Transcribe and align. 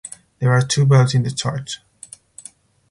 There 0.39 0.51
are 0.51 0.63
two 0.63 0.87
bells 0.87 1.13
in 1.13 1.21
the 1.21 1.29
church. 1.29 1.79